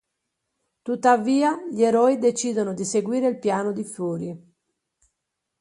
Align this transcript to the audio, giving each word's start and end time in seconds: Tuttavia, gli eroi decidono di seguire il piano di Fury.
Tuttavia, 0.81 1.59
gli 1.71 1.83
eroi 1.83 2.17
decidono 2.17 2.73
di 2.73 2.83
seguire 2.85 3.27
il 3.27 3.37
piano 3.37 3.71
di 3.71 3.83
Fury. 3.83 4.35